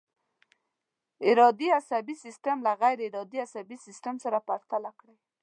[1.29, 5.17] ارادي عصبي سیستم له غیر ارادي عصبي سیستم سره پرتله کړئ.